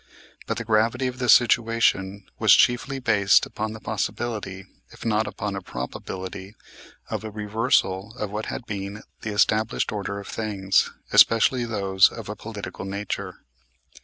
[0.47, 5.55] But the gravity of the situation was chiefly based upon the possibility, if not upon
[5.55, 6.55] a probability,
[7.11, 12.29] of a reversal of what had been the established order of things, especially those of
[12.29, 13.43] a political nature.